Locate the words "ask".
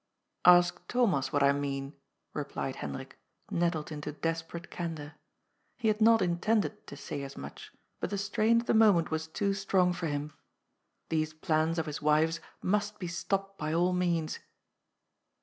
0.45-0.81